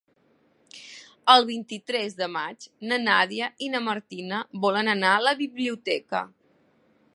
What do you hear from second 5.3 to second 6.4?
biblioteca.